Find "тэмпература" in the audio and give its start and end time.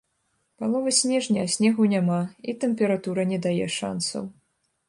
2.65-3.29